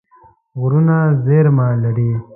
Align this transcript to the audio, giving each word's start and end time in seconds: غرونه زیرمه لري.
غرونه 0.59 0.97
زیرمه 1.23 1.67
لري. 1.83 2.11